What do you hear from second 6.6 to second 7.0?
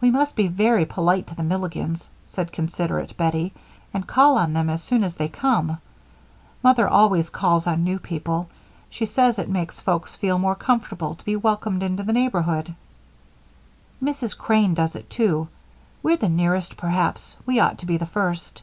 Mother